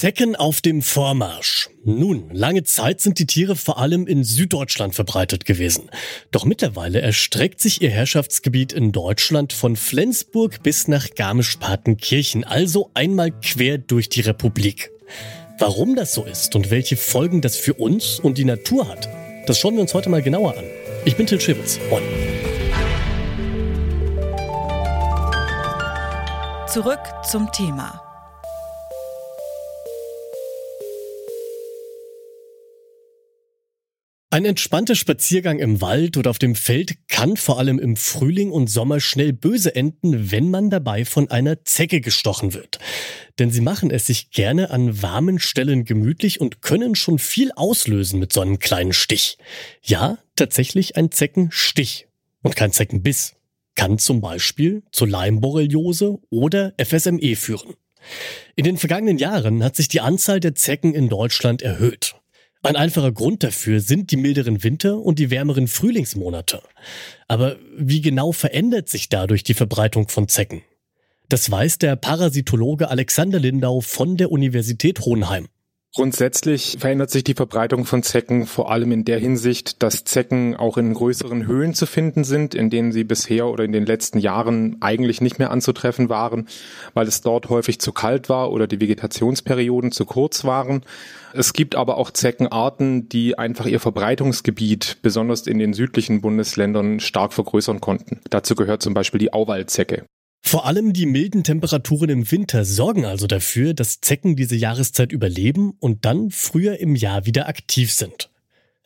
Zecken 0.00 0.34
auf 0.34 0.62
dem 0.62 0.80
Vormarsch. 0.80 1.68
Nun, 1.84 2.30
lange 2.32 2.62
Zeit 2.62 3.02
sind 3.02 3.18
die 3.18 3.26
Tiere 3.26 3.54
vor 3.54 3.76
allem 3.76 4.06
in 4.06 4.24
Süddeutschland 4.24 4.94
verbreitet 4.94 5.44
gewesen. 5.44 5.90
Doch 6.30 6.46
mittlerweile 6.46 7.02
erstreckt 7.02 7.60
sich 7.60 7.82
ihr 7.82 7.90
Herrschaftsgebiet 7.90 8.72
in 8.72 8.92
Deutschland 8.92 9.52
von 9.52 9.76
Flensburg 9.76 10.62
bis 10.62 10.88
nach 10.88 11.10
Garmisch-Partenkirchen, 11.10 12.44
also 12.44 12.90
einmal 12.94 13.30
quer 13.30 13.76
durch 13.76 14.08
die 14.08 14.22
Republik. 14.22 14.90
Warum 15.58 15.96
das 15.96 16.14
so 16.14 16.24
ist 16.24 16.56
und 16.56 16.70
welche 16.70 16.96
Folgen 16.96 17.42
das 17.42 17.56
für 17.56 17.74
uns 17.74 18.20
und 18.20 18.38
die 18.38 18.46
Natur 18.46 18.88
hat, 18.88 19.06
das 19.46 19.58
schauen 19.58 19.74
wir 19.74 19.82
uns 19.82 19.92
heute 19.92 20.08
mal 20.08 20.22
genauer 20.22 20.56
an. 20.56 20.64
Ich 21.04 21.14
bin 21.16 21.26
Till 21.26 21.38
Schibels. 21.38 21.78
Moin. 21.90 22.02
Zurück 26.66 27.00
zum 27.22 27.52
Thema. 27.52 28.09
Ein 34.32 34.44
entspannter 34.44 34.94
Spaziergang 34.94 35.58
im 35.58 35.80
Wald 35.80 36.16
oder 36.16 36.30
auf 36.30 36.38
dem 36.38 36.54
Feld 36.54 36.94
kann 37.08 37.36
vor 37.36 37.58
allem 37.58 37.80
im 37.80 37.96
Frühling 37.96 38.52
und 38.52 38.68
Sommer 38.68 39.00
schnell 39.00 39.32
böse 39.32 39.74
enden, 39.74 40.30
wenn 40.30 40.52
man 40.52 40.70
dabei 40.70 41.04
von 41.04 41.28
einer 41.32 41.64
Zecke 41.64 42.00
gestochen 42.00 42.54
wird. 42.54 42.78
Denn 43.40 43.50
sie 43.50 43.60
machen 43.60 43.90
es 43.90 44.06
sich 44.06 44.30
gerne 44.30 44.70
an 44.70 45.02
warmen 45.02 45.40
Stellen 45.40 45.84
gemütlich 45.84 46.40
und 46.40 46.62
können 46.62 46.94
schon 46.94 47.18
viel 47.18 47.50
auslösen 47.56 48.20
mit 48.20 48.32
so 48.32 48.40
einem 48.40 48.60
kleinen 48.60 48.92
Stich. 48.92 49.36
Ja, 49.82 50.18
tatsächlich 50.36 50.96
ein 50.96 51.10
Zeckenstich 51.10 52.06
und 52.42 52.54
kein 52.54 52.70
Zeckenbiss. 52.70 53.34
Kann 53.74 53.98
zum 53.98 54.20
Beispiel 54.20 54.84
zu 54.92 55.06
Leimborreliose 55.06 56.20
oder 56.30 56.72
FSME 56.80 57.34
führen. 57.34 57.74
In 58.54 58.62
den 58.62 58.76
vergangenen 58.76 59.18
Jahren 59.18 59.64
hat 59.64 59.74
sich 59.74 59.88
die 59.88 60.00
Anzahl 60.00 60.38
der 60.38 60.54
Zecken 60.54 60.94
in 60.94 61.08
Deutschland 61.08 61.62
erhöht. 61.62 62.14
Ein 62.62 62.76
einfacher 62.76 63.10
Grund 63.10 63.42
dafür 63.42 63.80
sind 63.80 64.10
die 64.10 64.18
milderen 64.18 64.62
Winter 64.62 64.98
und 64.98 65.18
die 65.18 65.30
wärmeren 65.30 65.66
Frühlingsmonate. 65.66 66.62
Aber 67.26 67.56
wie 67.76 68.02
genau 68.02 68.32
verändert 68.32 68.90
sich 68.90 69.08
dadurch 69.08 69.42
die 69.42 69.54
Verbreitung 69.54 70.08
von 70.08 70.28
Zecken? 70.28 70.62
Das 71.30 71.50
weiß 71.50 71.78
der 71.78 71.96
Parasitologe 71.96 72.90
Alexander 72.90 73.38
Lindau 73.38 73.80
von 73.80 74.18
der 74.18 74.30
Universität 74.30 75.00
Hohenheim. 75.00 75.48
Grundsätzlich 75.92 76.76
verändert 76.78 77.10
sich 77.10 77.24
die 77.24 77.34
Verbreitung 77.34 77.84
von 77.84 78.04
Zecken 78.04 78.46
vor 78.46 78.70
allem 78.70 78.92
in 78.92 79.04
der 79.04 79.18
Hinsicht, 79.18 79.82
dass 79.82 80.04
Zecken 80.04 80.54
auch 80.54 80.76
in 80.76 80.94
größeren 80.94 81.48
Höhen 81.48 81.74
zu 81.74 81.84
finden 81.84 82.22
sind, 82.22 82.54
in 82.54 82.70
denen 82.70 82.92
sie 82.92 83.02
bisher 83.02 83.48
oder 83.48 83.64
in 83.64 83.72
den 83.72 83.86
letzten 83.86 84.20
Jahren 84.20 84.76
eigentlich 84.80 85.20
nicht 85.20 85.40
mehr 85.40 85.50
anzutreffen 85.50 86.08
waren, 86.08 86.46
weil 86.94 87.08
es 87.08 87.22
dort 87.22 87.48
häufig 87.48 87.80
zu 87.80 87.90
kalt 87.90 88.28
war 88.28 88.52
oder 88.52 88.68
die 88.68 88.80
Vegetationsperioden 88.80 89.90
zu 89.90 90.04
kurz 90.04 90.44
waren. 90.44 90.82
Es 91.32 91.54
gibt 91.54 91.74
aber 91.74 91.96
auch 91.96 92.12
Zeckenarten, 92.12 93.08
die 93.08 93.36
einfach 93.36 93.66
ihr 93.66 93.80
Verbreitungsgebiet 93.80 94.98
besonders 95.02 95.48
in 95.48 95.58
den 95.58 95.72
südlichen 95.72 96.20
Bundesländern 96.20 97.00
stark 97.00 97.32
vergrößern 97.32 97.80
konnten. 97.80 98.20
Dazu 98.30 98.54
gehört 98.54 98.80
zum 98.80 98.94
Beispiel 98.94 99.18
die 99.18 99.32
Auwaldzecke. 99.32 100.04
Vor 100.42 100.66
allem 100.66 100.92
die 100.92 101.06
milden 101.06 101.44
Temperaturen 101.44 102.10
im 102.10 102.30
Winter 102.30 102.64
sorgen 102.64 103.04
also 103.04 103.26
dafür, 103.26 103.74
dass 103.74 104.00
Zecken 104.00 104.36
diese 104.36 104.56
Jahreszeit 104.56 105.12
überleben 105.12 105.74
und 105.78 106.04
dann 106.04 106.30
früher 106.30 106.78
im 106.78 106.96
Jahr 106.96 107.26
wieder 107.26 107.48
aktiv 107.48 107.92
sind. 107.92 108.30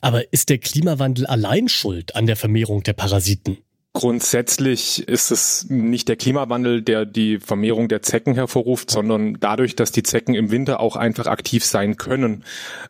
Aber 0.01 0.33
ist 0.33 0.51
der 0.51 0.59
Klimawandel 0.59 1.27
allein 1.27 1.69
schuld 1.69 2.15
an 2.15 2.27
der 2.27 2.37
Vermehrung 2.37 2.83
der 2.83 2.93
Parasiten? 2.93 3.59
Grundsätzlich 3.97 5.07
ist 5.07 5.31
es 5.31 5.71
nicht 5.71 6.09
der 6.09 6.17
Klimawandel, 6.17 6.83
der 6.83 7.07
die 7.07 7.39
Vermehrung 7.39 7.87
der 7.89 8.03
Zecken 8.03 8.35
hervorruft, 8.35 8.91
sondern 8.91 9.39
dadurch, 9.39 9.77
dass 9.77 9.93
die 9.93 10.03
Zecken 10.03 10.35
im 10.35 10.51
Winter 10.51 10.81
auch 10.81 10.97
einfach 10.97 11.29
aktiv 11.29 11.65
sein 11.65 11.97
können. 11.97 12.43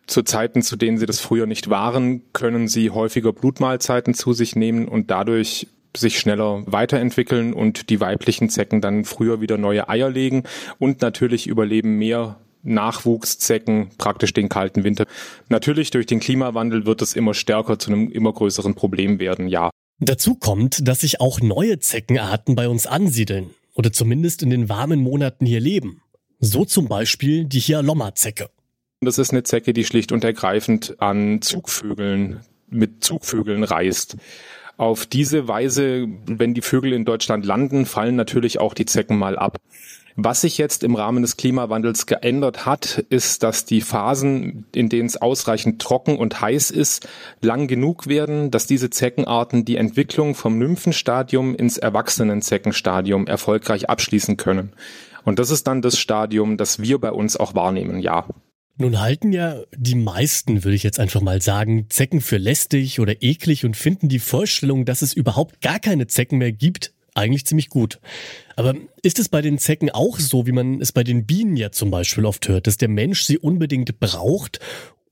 Zu 0.06 0.22
Zeiten, 0.22 0.62
zu 0.62 0.76
denen 0.76 0.96
sie 0.96 1.04
das 1.04 1.20
früher 1.20 1.44
nicht 1.44 1.68
waren, 1.68 2.22
können 2.32 2.68
sie 2.68 2.88
häufiger 2.88 3.34
Blutmahlzeiten 3.34 4.14
zu 4.14 4.32
sich 4.32 4.56
nehmen 4.56 4.88
und 4.88 5.10
dadurch 5.10 5.66
sich 5.96 6.18
schneller 6.18 6.62
weiterentwickeln 6.66 7.52
und 7.52 7.90
die 7.90 8.00
weiblichen 8.00 8.48
Zecken 8.48 8.80
dann 8.80 9.04
früher 9.04 9.40
wieder 9.40 9.58
neue 9.58 9.88
Eier 9.88 10.10
legen 10.10 10.44
und 10.78 11.02
natürlich 11.02 11.46
überleben 11.46 11.98
mehr 11.98 12.40
Nachwuchszecken 12.64 13.90
praktisch 13.98 14.32
den 14.32 14.48
kalten 14.48 14.84
Winter. 14.84 15.06
Natürlich 15.48 15.90
durch 15.90 16.06
den 16.06 16.20
Klimawandel 16.20 16.86
wird 16.86 17.02
es 17.02 17.14
immer 17.14 17.34
stärker 17.34 17.78
zu 17.78 17.90
einem 17.90 18.10
immer 18.10 18.32
größeren 18.32 18.74
Problem 18.74 19.18
werden, 19.18 19.48
ja. 19.48 19.70
Dazu 20.00 20.34
kommt, 20.34 20.88
dass 20.88 21.00
sich 21.00 21.20
auch 21.20 21.40
neue 21.40 21.78
Zeckenarten 21.78 22.56
bei 22.56 22.68
uns 22.68 22.86
ansiedeln 22.86 23.50
oder 23.74 23.92
zumindest 23.92 24.42
in 24.42 24.50
den 24.50 24.68
warmen 24.68 25.00
Monaten 25.00 25.46
hier 25.46 25.60
leben. 25.60 26.02
So 26.40 26.64
zum 26.64 26.88
Beispiel 26.88 27.44
die 27.44 27.60
Hialomma-Zecke. 27.60 28.50
Das 29.00 29.18
ist 29.18 29.30
eine 29.30 29.42
Zecke, 29.42 29.72
die 29.72 29.84
schlicht 29.84 30.12
und 30.12 30.24
ergreifend 30.24 30.96
an 31.00 31.42
Zugvögeln, 31.42 32.40
mit 32.68 33.04
Zugvögeln 33.04 33.62
reist. 33.62 34.16
Auf 34.76 35.06
diese 35.06 35.46
Weise, 35.46 36.08
wenn 36.26 36.54
die 36.54 36.62
Vögel 36.62 36.92
in 36.92 37.04
Deutschland 37.04 37.46
landen, 37.46 37.86
fallen 37.86 38.16
natürlich 38.16 38.58
auch 38.58 38.74
die 38.74 38.86
Zecken 38.86 39.18
mal 39.18 39.38
ab. 39.38 39.58
Was 40.16 40.42
sich 40.42 40.58
jetzt 40.58 40.84
im 40.84 40.94
Rahmen 40.94 41.22
des 41.22 41.36
Klimawandels 41.36 42.06
geändert 42.06 42.66
hat, 42.66 43.04
ist, 43.08 43.42
dass 43.42 43.64
die 43.64 43.80
Phasen, 43.80 44.64
in 44.72 44.88
denen 44.88 45.06
es 45.06 45.20
ausreichend 45.20 45.82
trocken 45.82 46.16
und 46.16 46.40
heiß 46.40 46.70
ist, 46.70 47.08
lang 47.40 47.66
genug 47.66 48.06
werden, 48.06 48.52
dass 48.52 48.68
diese 48.68 48.90
Zeckenarten 48.90 49.64
die 49.64 49.76
Entwicklung 49.76 50.36
vom 50.36 50.56
Nymphenstadium 50.56 51.56
ins 51.56 51.78
Erwachsenenzeckenstadium 51.78 53.26
erfolgreich 53.26 53.90
abschließen 53.90 54.36
können. 54.36 54.72
Und 55.24 55.40
das 55.40 55.50
ist 55.50 55.66
dann 55.66 55.82
das 55.82 55.98
Stadium, 55.98 56.58
das 56.58 56.80
wir 56.80 56.98
bei 57.00 57.10
uns 57.10 57.36
auch 57.36 57.56
wahrnehmen, 57.56 57.98
ja. 57.98 58.24
Nun 58.76 59.00
halten 59.00 59.32
ja 59.32 59.62
die 59.76 59.94
meisten, 59.94 60.64
würde 60.64 60.74
ich 60.74 60.82
jetzt 60.82 60.98
einfach 60.98 61.20
mal 61.20 61.40
sagen, 61.40 61.86
Zecken 61.90 62.20
für 62.20 62.38
lästig 62.38 62.98
oder 62.98 63.22
eklig 63.22 63.64
und 63.64 63.76
finden 63.76 64.08
die 64.08 64.18
Vorstellung, 64.18 64.84
dass 64.84 65.02
es 65.02 65.12
überhaupt 65.12 65.60
gar 65.60 65.78
keine 65.78 66.08
Zecken 66.08 66.38
mehr 66.38 66.50
gibt, 66.50 66.92
eigentlich 67.14 67.46
ziemlich 67.46 67.68
gut. 67.68 68.00
Aber 68.56 68.74
ist 69.02 69.20
es 69.20 69.28
bei 69.28 69.42
den 69.42 69.58
Zecken 69.58 69.90
auch 69.90 70.18
so, 70.18 70.46
wie 70.46 70.52
man 70.52 70.80
es 70.80 70.90
bei 70.90 71.04
den 71.04 71.24
Bienen 71.24 71.56
ja 71.56 71.70
zum 71.70 71.92
Beispiel 71.92 72.24
oft 72.24 72.48
hört, 72.48 72.66
dass 72.66 72.76
der 72.76 72.88
Mensch 72.88 73.22
sie 73.22 73.38
unbedingt 73.38 74.00
braucht? 74.00 74.58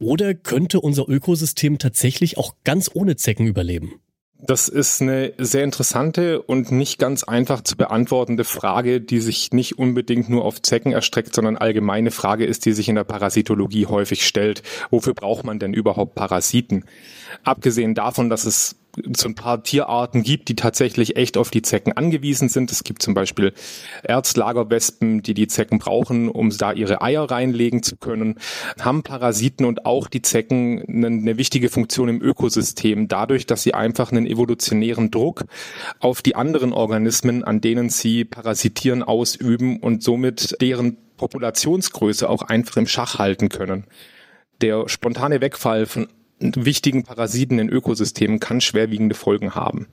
Oder 0.01 0.35
könnte 0.35 0.81
unser 0.81 1.09
Ökosystem 1.09 1.79
tatsächlich 1.79 2.39
auch 2.39 2.57
ganz 2.65 2.91
ohne 2.93 3.15
Zecken 3.15 3.47
überleben? 3.47 4.01
Das 4.45 4.69
ist 4.69 5.01
eine 5.01 5.33
sehr 5.39 5.63
interessante 5.63 6.43
und 6.43 6.73
nicht 6.73 6.99
ganz 6.99 7.23
einfach 7.23 7.61
zu 7.61 7.77
beantwortende 7.77 8.43
Frage, 8.43 9.01
die 9.01 9.21
sich 9.21 9.53
nicht 9.53 9.79
unbedingt 9.79 10.29
nur 10.29 10.45
auf 10.45 10.61
Zecken 10.61 10.91
erstreckt, 10.91 11.33
sondern 11.33 11.57
allgemeine 11.57 12.11
Frage 12.11 12.45
ist, 12.45 12.67
die 12.67 12.73
sich 12.73 12.89
in 12.89 12.97
der 12.97 13.05
Parasitologie 13.05 13.87
häufig 13.87 14.27
stellt. 14.27 14.65
Wofür 14.91 15.15
braucht 15.15 15.45
man 15.45 15.61
denn 15.61 15.75
überhaupt 15.75 16.17
Parasiten? 16.17 16.87
Abgesehen 17.45 17.95
davon, 17.95 18.31
dass 18.31 18.45
es 18.45 18.82
so 19.17 19.29
ein 19.29 19.35
paar 19.35 19.63
Tierarten 19.63 20.23
gibt, 20.23 20.49
die 20.49 20.57
tatsächlich 20.57 21.17
echt 21.17 21.37
auf 21.37 21.51
die 21.51 21.63
Zecken 21.63 21.93
angewiesen 21.93 22.49
sind. 22.49 22.71
Es 22.71 22.85
gibt 22.85 23.03
zum 23.03 23.15
Beispiel 23.15 23.55
Erzlagerwespen, 24.03 25.23
die 25.23 25.35
die 25.35 25.47
Zecken 25.47 25.79
brauchen, 25.79 26.29
um 26.29 26.51
da 26.51 26.73
ihre 26.73 27.01
Eier 27.01 27.31
reinlegen 27.31 27.83
zu 27.83 27.97
können. 27.97 28.37
Haben 28.81 29.03
Parasiten 29.03 29.65
und 29.65 29.87
auch 29.87 30.09
die 30.09 30.23
Zecken 30.23 30.85
eine, 30.87 31.07
eine 31.07 31.37
wichtige 31.39 31.71
Funktion 31.71 32.09
im 32.09 32.23
Ökosystem, 32.23 33.09
dadurch, 33.09 33.47
dass 33.47 33.63
sie 33.63 33.75
einfach 33.75 34.13
einen 34.13 34.27
evolutionären 34.27 35.11
Druck 35.11 35.45
auf 36.01 36.21
die 36.21 36.37
anderen 36.37 36.73
Organismen, 36.73 37.45
an 37.45 37.61
denen 37.61 37.89
sie 37.89 38.25
parasitieren, 38.25 39.03
ausüben 39.03 39.79
und 39.79 40.03
somit 40.03 40.61
deren 40.61 40.99
Populationsgröße 41.17 42.29
auch 42.29 42.43
einfach 42.43 42.77
im 42.77 42.87
Schach 42.87 43.19
halten 43.19 43.49
können. 43.49 43.85
Der 44.61 44.89
spontane 44.89 45.41
Wegfall 45.41 45.87
von 45.87 46.09
wichtigen 46.43 47.05
Parasiten 47.05 47.59
in 47.59 47.69
Ökosystemen 47.69 48.41
kann 48.41 48.61
schwerwiegende 48.61 49.15
Folgen 49.15 49.55
haben. 49.55 49.87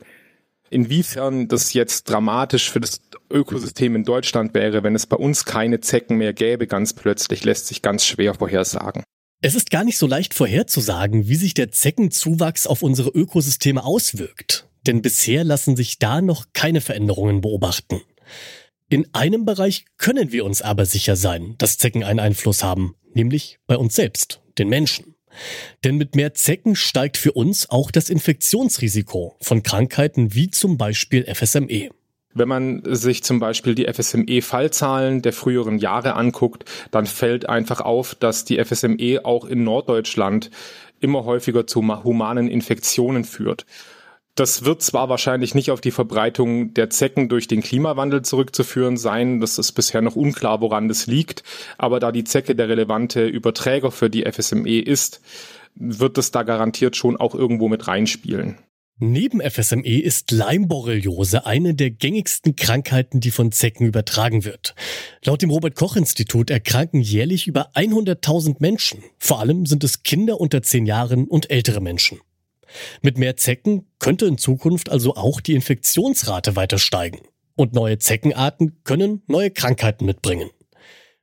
Inwiefern 0.69 1.47
das 1.47 1.73
jetzt 1.73 2.09
dramatisch 2.09 2.69
für 2.69 2.79
das 2.79 3.01
Ökosystem 3.31 3.95
in 3.95 4.03
Deutschland 4.03 4.53
wäre, 4.53 4.83
wenn 4.83 4.95
es 4.95 5.07
bei 5.07 5.17
uns 5.17 5.45
keine 5.45 5.79
Zecken 5.79 6.17
mehr 6.17 6.33
gäbe, 6.33 6.67
ganz 6.67 6.93
plötzlich, 6.93 7.43
lässt 7.43 7.67
sich 7.67 7.81
ganz 7.81 8.05
schwer 8.05 8.35
vorhersagen. 8.35 9.03
Es 9.41 9.55
ist 9.55 9.71
gar 9.71 9.83
nicht 9.83 9.97
so 9.97 10.05
leicht 10.05 10.33
vorherzusagen, 10.33 11.27
wie 11.27 11.35
sich 11.35 11.53
der 11.53 11.71
Zeckenzuwachs 11.71 12.67
auf 12.67 12.81
unsere 12.81 13.09
Ökosysteme 13.09 13.83
auswirkt. 13.83 14.67
Denn 14.85 15.01
bisher 15.01 15.43
lassen 15.43 15.75
sich 15.75 15.97
da 15.97 16.21
noch 16.21 16.47
keine 16.53 16.81
Veränderungen 16.81 17.41
beobachten. 17.41 18.01
In 18.89 19.07
einem 19.13 19.45
Bereich 19.45 19.85
können 19.97 20.31
wir 20.31 20.45
uns 20.45 20.61
aber 20.61 20.85
sicher 20.85 21.15
sein, 21.15 21.55
dass 21.57 21.77
Zecken 21.77 22.03
einen 22.03 22.19
Einfluss 22.19 22.63
haben, 22.63 22.95
nämlich 23.13 23.59
bei 23.65 23.77
uns 23.77 23.95
selbst, 23.95 24.41
den 24.57 24.67
Menschen. 24.67 25.15
Denn 25.83 25.95
mit 25.95 26.15
mehr 26.15 26.33
Zecken 26.33 26.75
steigt 26.75 27.17
für 27.17 27.31
uns 27.31 27.69
auch 27.69 27.91
das 27.91 28.09
Infektionsrisiko 28.09 29.35
von 29.41 29.63
Krankheiten 29.63 30.33
wie 30.33 30.49
zum 30.49 30.77
Beispiel 30.77 31.23
FSME. 31.33 31.89
Wenn 32.33 32.47
man 32.47 32.83
sich 32.85 33.23
zum 33.23 33.39
Beispiel 33.39 33.73
die 33.73 33.91
FSME-Fallzahlen 33.91 35.23
der 35.23 35.33
früheren 35.33 35.79
Jahre 35.79 36.15
anguckt, 36.15 36.65
dann 36.91 37.07
fällt 37.07 37.49
einfach 37.49 37.81
auf, 37.81 38.13
dass 38.13 38.45
die 38.45 38.63
FSME 38.63 39.21
auch 39.23 39.45
in 39.45 39.63
Norddeutschland 39.63 40.51
immer 40.99 41.25
häufiger 41.25 41.65
zu 41.65 41.81
humanen 42.03 42.47
Infektionen 42.47 43.23
führt. 43.23 43.65
Das 44.39 44.63
wird 44.63 44.81
zwar 44.81 45.09
wahrscheinlich 45.09 45.53
nicht 45.53 45.69
auf 45.69 45.81
die 45.81 45.91
Verbreitung 45.91 46.73
der 46.73 46.89
Zecken 46.89 47.27
durch 47.27 47.49
den 47.49 47.61
Klimawandel 47.61 48.21
zurückzuführen 48.21 48.95
sein, 48.95 49.41
das 49.41 49.57
ist 49.57 49.73
bisher 49.73 50.01
noch 50.01 50.15
unklar, 50.15 50.61
woran 50.61 50.87
das 50.87 51.07
liegt, 51.07 51.43
aber 51.77 51.99
da 51.99 52.13
die 52.13 52.23
Zecke 52.23 52.55
der 52.55 52.69
relevante 52.69 53.27
Überträger 53.27 53.91
für 53.91 54.09
die 54.09 54.23
FSME 54.23 54.79
ist, 54.79 55.19
wird 55.75 56.17
es 56.17 56.31
da 56.31 56.43
garantiert 56.43 56.95
schon 56.95 57.17
auch 57.17 57.35
irgendwo 57.35 57.67
mit 57.67 57.89
reinspielen. 57.89 58.57
Neben 58.97 59.41
FSME 59.41 60.01
ist 60.01 60.31
Leimborreliose 60.31 61.45
eine 61.45 61.75
der 61.75 61.91
gängigsten 61.91 62.55
Krankheiten, 62.55 63.19
die 63.19 63.31
von 63.31 63.51
Zecken 63.51 63.85
übertragen 63.85 64.45
wird. 64.45 64.73
Laut 65.25 65.41
dem 65.41 65.49
Robert 65.49 65.75
Koch 65.75 65.97
Institut 65.97 66.49
erkranken 66.49 67.01
jährlich 67.01 67.45
über 67.47 67.71
100.000 67.75 68.55
Menschen. 68.59 69.03
Vor 69.17 69.41
allem 69.41 69.65
sind 69.65 69.83
es 69.83 70.03
Kinder 70.03 70.39
unter 70.39 70.61
10 70.61 70.85
Jahren 70.85 71.27
und 71.27 71.51
ältere 71.51 71.81
Menschen. 71.81 72.21
Mit 73.01 73.17
mehr 73.17 73.35
Zecken 73.37 73.87
könnte 73.99 74.25
in 74.25 74.37
Zukunft 74.37 74.89
also 74.89 75.15
auch 75.15 75.41
die 75.41 75.53
Infektionsrate 75.53 76.55
weiter 76.55 76.79
steigen. 76.79 77.19
Und 77.55 77.73
neue 77.73 77.99
Zeckenarten 77.99 78.83
können 78.83 79.23
neue 79.27 79.51
Krankheiten 79.51 80.05
mitbringen. 80.05 80.49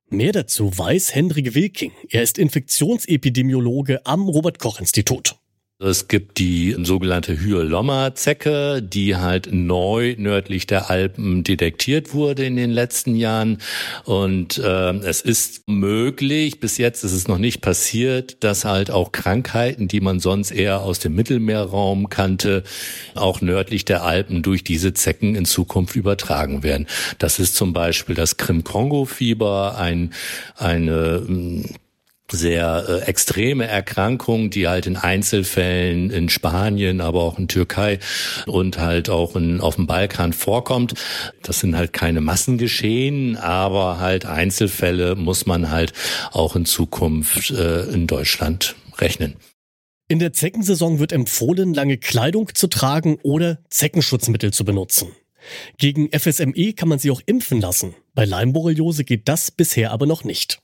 Mehr 0.08 0.32
dazu 0.32 0.76
weiß 0.76 1.14
Hendrik 1.14 1.54
Wilking. 1.54 1.92
Er 2.10 2.22
ist 2.22 2.38
Infektionsepidemiologe 2.38 4.04
am 4.06 4.28
Robert 4.28 4.58
Koch 4.58 4.78
Institut. 4.78 5.36
Es 5.78 6.08
gibt 6.08 6.38
die 6.38 6.74
sogenannte 6.84 7.38
Hyolomma-Zecke, 7.38 8.80
die 8.82 9.16
halt 9.16 9.50
neu 9.52 10.14
nördlich 10.16 10.66
der 10.66 10.88
Alpen 10.88 11.44
detektiert 11.44 12.14
wurde 12.14 12.46
in 12.46 12.56
den 12.56 12.70
letzten 12.70 13.14
Jahren. 13.14 13.58
Und 14.04 14.56
äh, 14.56 14.94
es 15.00 15.20
ist 15.20 15.68
möglich, 15.68 16.60
bis 16.60 16.78
jetzt 16.78 17.04
ist 17.04 17.12
es 17.12 17.28
noch 17.28 17.36
nicht 17.36 17.60
passiert, 17.60 18.42
dass 18.42 18.64
halt 18.64 18.90
auch 18.90 19.12
Krankheiten, 19.12 19.86
die 19.86 20.00
man 20.00 20.18
sonst 20.18 20.50
eher 20.50 20.80
aus 20.80 20.98
dem 20.98 21.14
Mittelmeerraum 21.14 22.08
kannte, 22.08 22.62
auch 23.14 23.42
nördlich 23.42 23.84
der 23.84 24.02
Alpen 24.02 24.42
durch 24.42 24.64
diese 24.64 24.94
Zecken 24.94 25.34
in 25.34 25.44
Zukunft 25.44 25.94
übertragen 25.94 26.62
werden. 26.62 26.86
Das 27.18 27.38
ist 27.38 27.54
zum 27.54 27.74
Beispiel 27.74 28.14
das 28.14 28.38
Krim-Kongo-Fieber, 28.38 29.76
ein, 29.76 30.14
eine 30.56 31.66
sehr 32.30 32.84
äh, 32.88 33.00
extreme 33.02 33.66
Erkrankung, 33.66 34.50
die 34.50 34.68
halt 34.68 34.86
in 34.86 34.96
Einzelfällen 34.96 36.10
in 36.10 36.28
Spanien, 36.28 37.00
aber 37.00 37.22
auch 37.22 37.38
in 37.38 37.48
Türkei 37.48 37.98
und 38.46 38.78
halt 38.78 39.08
auch 39.10 39.36
in, 39.36 39.60
auf 39.60 39.76
dem 39.76 39.86
Balkan 39.86 40.32
vorkommt. 40.32 40.94
Das 41.42 41.60
sind 41.60 41.76
halt 41.76 41.92
keine 41.92 42.20
Massengeschehen, 42.20 43.36
aber 43.36 43.98
halt 43.98 44.26
Einzelfälle 44.26 45.14
muss 45.14 45.46
man 45.46 45.70
halt 45.70 45.92
auch 46.32 46.56
in 46.56 46.66
Zukunft 46.66 47.50
äh, 47.50 47.84
in 47.84 48.06
Deutschland 48.06 48.76
rechnen. 48.98 49.36
In 50.08 50.20
der 50.20 50.32
Zeckensaison 50.32 51.00
wird 51.00 51.12
empfohlen, 51.12 51.74
lange 51.74 51.98
Kleidung 51.98 52.54
zu 52.54 52.68
tragen 52.68 53.18
oder 53.22 53.58
Zeckenschutzmittel 53.70 54.52
zu 54.52 54.64
benutzen. 54.64 55.08
Gegen 55.78 56.08
FSME 56.12 56.72
kann 56.74 56.88
man 56.88 56.98
sie 56.98 57.10
auch 57.10 57.20
impfen 57.26 57.60
lassen. 57.60 57.94
Bei 58.14 58.24
Leimborreliose 58.24 59.04
geht 59.04 59.28
das 59.28 59.50
bisher 59.50 59.92
aber 59.92 60.06
noch 60.06 60.24
nicht. 60.24 60.60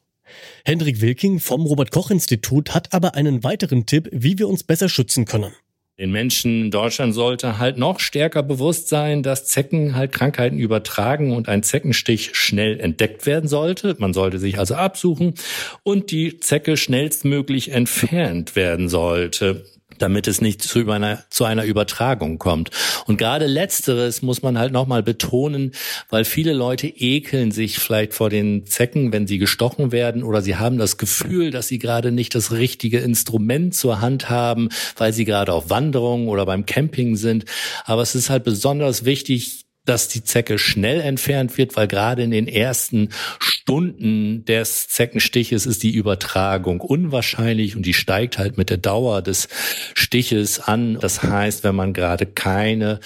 Hendrik 0.64 1.00
Wilking 1.00 1.40
vom 1.40 1.62
Robert 1.62 1.90
Koch 1.90 2.11
Institut 2.11 2.75
hat 2.75 2.93
aber 2.93 3.14
einen 3.14 3.44
weiteren 3.44 3.87
Tipp, 3.87 4.08
wie 4.12 4.38
wir 4.38 4.49
uns 4.49 4.62
besser 4.62 4.88
schützen 4.88 5.25
können. 5.25 5.52
Den 5.99 6.11
Menschen 6.11 6.62
in 6.62 6.70
Deutschland 6.70 7.14
sollte 7.14 7.58
halt 7.58 7.76
noch 7.76 8.00
stärker 8.00 8.43
bewusst 8.43 8.88
sein, 8.88 9.23
dass 9.23 9.46
Zecken 9.46 9.94
halt 9.94 10.11
Krankheiten 10.11 10.58
übertragen 10.58 11.37
und 11.37 11.49
ein 11.49 11.62
Zeckenstich 11.62 12.34
schnell 12.34 12.81
entdeckt 12.81 13.26
werden 13.26 13.49
sollte. 13.49 13.94
Man 13.99 14.14
sollte 14.14 14.38
sich 14.38 14.58
also 14.58 14.75
absuchen 14.75 15.34
und 15.82 16.11
die 16.11 16.40
Zecke 16.40 16.76
schnellstmöglich 16.76 17.73
entfernt 17.73 18.56
werden 18.56 18.88
sollte 18.88 19.64
damit 19.99 20.29
es 20.29 20.41
nicht 20.41 20.62
zu 20.62 20.91
einer, 20.91 21.25
zu 21.31 21.44
einer 21.44 21.65
Übertragung 21.65 22.39
kommt. 22.39 22.71
Und 23.06 23.19
gerade 23.19 23.47
letzteres 23.47 24.23
muss 24.23 24.43
man 24.43 24.59
halt 24.59 24.73
nochmal 24.73 25.03
betonen, 25.03 25.73
weil 26.09 26.25
viele 26.25 26.53
Leute 26.53 26.87
ekeln 26.87 27.50
sich 27.53 27.79
vielleicht 27.79 28.15
vor 28.15 28.31
den 28.31 28.67
Zecken, 28.67 29.12
wenn 29.12 29.27
sie 29.27 29.39
gestochen 29.39 29.93
werden 29.93 30.23
oder 30.23 30.43
sie 30.43 30.56
haben 30.56 30.79
das 30.79 30.97
Gefühl, 30.97 31.50
dass 31.50 31.69
sie 31.69 31.79
gerade 31.79 32.12
nicht 32.12 32.35
das 32.35 32.53
richtige 32.53 32.99
Instrument 32.99 33.75
zur 33.75 34.00
Hand 34.00 34.31
haben, 34.31 34.69
weil 34.97 35.12
sie 35.12 35.25
gerade 35.25 35.53
auf 35.53 35.71
Wanderung 35.71 36.29
oder 36.29 36.47
beim 36.47 36.67
Camping 36.67 37.17
sind. 37.17 37.45
Aber 37.85 38.03
es 38.03 38.15
ist 38.15 38.31
halt 38.31 38.45
besonders 38.45 39.05
wichtig, 39.05 39.65
dass 39.84 40.08
die 40.08 40.23
Zecke 40.23 40.58
schnell 40.58 41.00
entfernt 41.00 41.58
wird, 41.58 41.76
weil 41.76 41.88
gerade 41.88 42.23
in 42.23 42.31
den 42.31 42.46
ersten 42.46 43.08
Stunden 43.38 44.44
des 44.44 44.88
Zeckenstiches 44.88 45.67
ist 45.67 45.82
die 45.82 45.90
Übertragung 45.90 46.81
unwahrscheinlich 46.81 47.76
und 47.76 47.84
die 47.84 47.94
steigt 47.94 48.38
halt 48.38 48.56
mit 48.56 48.70
der 48.70 48.76
Dauer 48.76 49.23
des 49.23 49.49
Stiches 49.94 50.61
an. 50.61 50.99
Das 51.00 51.23
heißt, 51.23 51.64
wenn 51.64 51.75
man 51.75 51.93
gerade 51.93 52.26
keine 52.26 53.00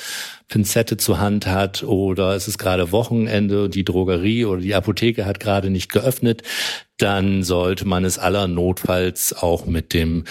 Pinzette 0.49 0.96
zur 0.96 1.19
Hand 1.19 1.46
hat 1.46 1.82
oder 1.82 2.34
es 2.34 2.46
ist 2.46 2.58
gerade 2.58 2.93
Wochenende 2.93 3.64
und 3.64 3.75
die 3.75 3.84
Drogerie 3.84 4.44
oder 4.44 4.61
die 4.61 4.75
Apotheke 4.75 5.25
hat 5.25 5.40
gerade 5.40 5.70
nicht 5.70 5.90
geöffnet, 5.90 6.43
dann 6.99 7.43
sollte 7.43 7.87
man 7.87 8.05
es 8.05 8.19
aller 8.19 8.49
notfalls 8.49 9.32
auch 9.32 9.67
mit 9.67 9.93
dem 9.93 10.25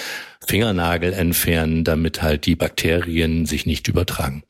Fingernagel 0.46 1.14
entfernen, 1.14 1.84
damit 1.84 2.22
halt 2.22 2.46
die 2.46 2.56
Bakterien 2.56 3.46
sich 3.46 3.66
nicht 3.66 3.88
übertragen. 3.88 4.44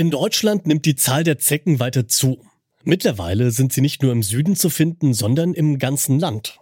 In 0.00 0.10
Deutschland 0.10 0.66
nimmt 0.66 0.86
die 0.86 0.96
Zahl 0.96 1.24
der 1.24 1.36
Zecken 1.36 1.78
weiter 1.78 2.08
zu. 2.08 2.42
Mittlerweile 2.84 3.50
sind 3.50 3.74
sie 3.74 3.82
nicht 3.82 4.00
nur 4.00 4.12
im 4.12 4.22
Süden 4.22 4.56
zu 4.56 4.70
finden, 4.70 5.12
sondern 5.12 5.52
im 5.52 5.78
ganzen 5.78 6.18
Land. 6.18 6.58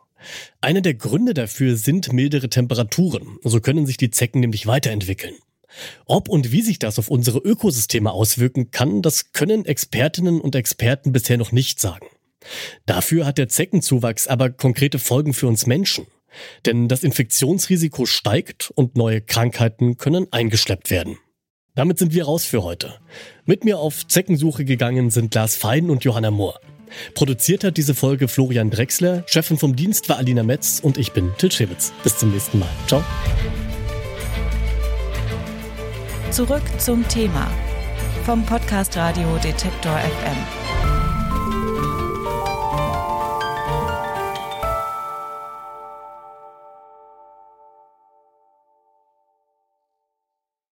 Einer 0.60 0.80
der 0.80 0.94
Gründe 0.94 1.34
dafür 1.34 1.76
sind 1.76 2.12
mildere 2.12 2.48
Temperaturen. 2.48 3.38
So 3.44 3.60
können 3.60 3.86
sich 3.86 3.96
die 3.96 4.10
Zecken 4.10 4.40
nämlich 4.40 4.66
weiterentwickeln. 4.66 5.36
Ob 6.04 6.28
und 6.28 6.50
wie 6.50 6.62
sich 6.62 6.80
das 6.80 6.98
auf 6.98 7.10
unsere 7.10 7.38
Ökosysteme 7.38 8.10
auswirken 8.10 8.72
kann, 8.72 9.02
das 9.02 9.30
können 9.30 9.64
Expertinnen 9.66 10.40
und 10.40 10.56
Experten 10.56 11.12
bisher 11.12 11.36
noch 11.36 11.52
nicht 11.52 11.78
sagen. 11.78 12.08
Dafür 12.86 13.24
hat 13.24 13.38
der 13.38 13.48
Zeckenzuwachs 13.48 14.26
aber 14.26 14.50
konkrete 14.50 14.98
Folgen 14.98 15.32
für 15.32 15.46
uns 15.46 15.64
Menschen. 15.64 16.08
Denn 16.66 16.88
das 16.88 17.04
Infektionsrisiko 17.04 18.04
steigt 18.04 18.72
und 18.74 18.96
neue 18.96 19.20
Krankheiten 19.20 19.96
können 19.96 20.26
eingeschleppt 20.32 20.90
werden. 20.90 21.18
Damit 21.78 21.96
sind 21.96 22.12
wir 22.12 22.24
raus 22.24 22.44
für 22.44 22.64
heute. 22.64 22.94
Mit 23.46 23.64
mir 23.64 23.78
auf 23.78 24.04
Zeckensuche 24.04 24.64
gegangen 24.64 25.10
sind 25.10 25.32
Lars 25.36 25.54
Fein 25.54 25.90
und 25.90 26.02
Johanna 26.02 26.32
Mohr. 26.32 26.58
Produziert 27.14 27.62
hat 27.62 27.76
diese 27.76 27.94
Folge 27.94 28.26
Florian 28.26 28.70
Drexler, 28.70 29.22
Chefin 29.28 29.58
vom 29.58 29.76
Dienst 29.76 30.08
war 30.08 30.16
Alina 30.16 30.42
Metz 30.42 30.80
und 30.82 30.98
ich 30.98 31.12
bin 31.12 31.30
Til 31.38 31.52
Schewitz. 31.52 31.92
Bis 32.02 32.18
zum 32.18 32.32
nächsten 32.32 32.58
Mal. 32.58 32.68
Ciao. 32.88 33.04
Zurück 36.32 36.64
zum 36.78 37.06
Thema 37.06 37.48
vom 38.24 38.44
Podcast 38.44 38.96
Radio 38.96 39.36
Detektor 39.36 39.98
FM. 39.98 40.67